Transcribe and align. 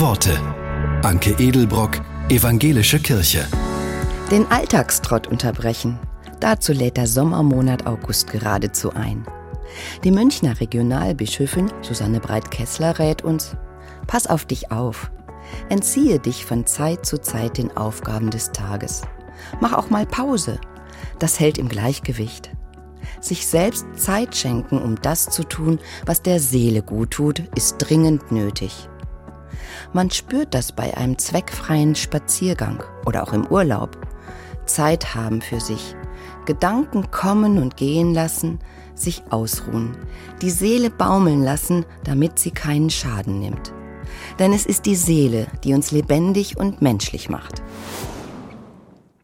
Worte. 0.00 0.38
Anke 1.02 1.30
Edelbrock, 1.38 2.02
Evangelische 2.28 2.98
Kirche. 2.98 3.46
Den 4.30 4.46
Alltagstrott 4.50 5.26
unterbrechen. 5.26 5.98
Dazu 6.38 6.74
lädt 6.74 6.98
der 6.98 7.06
Sommermonat 7.06 7.86
August 7.86 8.30
geradezu 8.30 8.92
ein. 8.92 9.24
Die 10.04 10.10
Münchner 10.10 10.60
Regionalbischöfin 10.60 11.72
Susanne 11.80 12.20
Breit-Kessler 12.20 12.98
rät 12.98 13.22
uns: 13.22 13.56
Pass 14.06 14.26
auf 14.26 14.44
dich 14.44 14.70
auf. 14.70 15.10
Entziehe 15.70 16.18
dich 16.18 16.44
von 16.44 16.66
Zeit 16.66 17.06
zu 17.06 17.18
Zeit 17.18 17.56
den 17.56 17.74
Aufgaben 17.74 18.30
des 18.30 18.52
Tages. 18.52 19.00
Mach 19.60 19.72
auch 19.72 19.88
mal 19.88 20.04
Pause. 20.04 20.60
Das 21.18 21.40
hält 21.40 21.56
im 21.56 21.70
Gleichgewicht. 21.70 22.50
Sich 23.22 23.46
selbst 23.46 23.86
Zeit 23.96 24.36
schenken, 24.36 24.82
um 24.82 24.96
das 25.00 25.30
zu 25.30 25.42
tun, 25.42 25.78
was 26.04 26.20
der 26.20 26.38
Seele 26.38 26.82
gut 26.82 27.12
tut, 27.12 27.42
ist 27.54 27.78
dringend 27.78 28.30
nötig. 28.30 28.90
Man 29.92 30.10
spürt 30.10 30.54
das 30.54 30.72
bei 30.72 30.96
einem 30.96 31.18
zweckfreien 31.18 31.94
Spaziergang 31.94 32.82
oder 33.04 33.22
auch 33.22 33.32
im 33.32 33.46
Urlaub. 33.46 33.98
Zeit 34.66 35.14
haben 35.14 35.40
für 35.40 35.60
sich, 35.60 35.94
Gedanken 36.44 37.10
kommen 37.10 37.58
und 37.58 37.76
gehen 37.76 38.14
lassen, 38.14 38.58
sich 38.94 39.22
ausruhen, 39.30 39.96
die 40.42 40.50
Seele 40.50 40.90
baumeln 40.90 41.42
lassen, 41.42 41.84
damit 42.04 42.38
sie 42.38 42.50
keinen 42.50 42.90
Schaden 42.90 43.38
nimmt. 43.40 43.72
Denn 44.38 44.52
es 44.52 44.66
ist 44.66 44.86
die 44.86 44.96
Seele, 44.96 45.46
die 45.64 45.74
uns 45.74 45.90
lebendig 45.90 46.56
und 46.56 46.82
menschlich 46.82 47.28
macht. 47.28 47.62